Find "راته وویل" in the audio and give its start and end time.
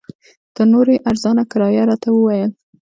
1.89-2.51